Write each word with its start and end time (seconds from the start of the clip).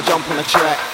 I 0.00 0.02
jump 0.02 0.30
on 0.30 0.38
the 0.38 0.42
track. 0.44 0.89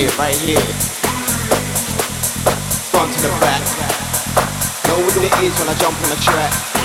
here, 0.00 0.10
right 0.18 0.36
here. 0.36 0.60
Front 2.90 3.12
to 3.12 3.20
the 3.20 3.28
back. 3.40 3.60
Know 4.88 4.98
what 5.04 5.16
it 5.16 5.32
is 5.44 5.58
when 5.58 5.68
I 5.68 5.74
jump 5.78 6.00
on 6.02 6.08
the 6.08 6.16
track. 6.16 6.79